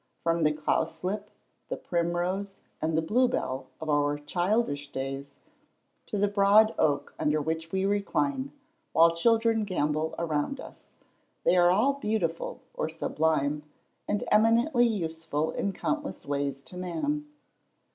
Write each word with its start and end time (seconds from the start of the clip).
From 0.23 0.41
the 0.41 0.51
cowslip, 0.51 1.29
the 1.69 1.77
primrose, 1.77 2.57
and 2.81 2.97
the 2.97 3.03
blue 3.03 3.27
bell 3.27 3.67
of 3.79 3.87
our 3.87 4.17
childish 4.17 4.91
days, 4.91 5.35
to 6.07 6.17
the 6.17 6.27
broad 6.27 6.73
oak 6.79 7.13
under 7.19 7.39
which 7.39 7.71
we 7.71 7.85
recline, 7.85 8.51
while 8.93 9.15
children 9.15 9.63
gambol 9.63 10.15
round 10.17 10.59
us, 10.59 10.87
they 11.43 11.55
are 11.55 11.69
all 11.69 11.93
beautiful 11.93 12.61
or 12.73 12.89
sublime, 12.89 13.61
and 14.07 14.23
eminently 14.31 14.87
useful 14.87 15.51
in 15.51 15.71
countless 15.71 16.25
ways 16.25 16.63
to 16.63 16.77
man. 16.77 17.27